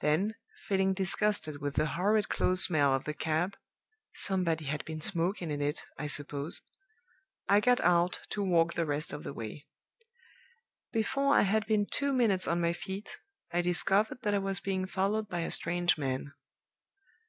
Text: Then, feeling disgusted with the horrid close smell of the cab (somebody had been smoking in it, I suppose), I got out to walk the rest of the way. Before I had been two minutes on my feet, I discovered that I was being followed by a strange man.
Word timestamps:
Then, 0.00 0.34
feeling 0.66 0.92
disgusted 0.92 1.60
with 1.62 1.74
the 1.76 1.86
horrid 1.90 2.28
close 2.28 2.64
smell 2.64 2.92
of 2.92 3.04
the 3.04 3.14
cab 3.14 3.56
(somebody 4.12 4.64
had 4.64 4.84
been 4.84 5.00
smoking 5.00 5.52
in 5.52 5.62
it, 5.62 5.84
I 5.96 6.08
suppose), 6.08 6.62
I 7.48 7.60
got 7.60 7.80
out 7.82 8.22
to 8.30 8.42
walk 8.42 8.74
the 8.74 8.84
rest 8.84 9.12
of 9.12 9.22
the 9.22 9.32
way. 9.32 9.68
Before 10.90 11.32
I 11.32 11.42
had 11.42 11.64
been 11.66 11.86
two 11.86 12.12
minutes 12.12 12.48
on 12.48 12.60
my 12.60 12.72
feet, 12.72 13.18
I 13.52 13.62
discovered 13.62 14.22
that 14.22 14.34
I 14.34 14.38
was 14.40 14.58
being 14.58 14.84
followed 14.84 15.28
by 15.28 15.42
a 15.42 15.50
strange 15.52 15.96
man. 15.96 16.32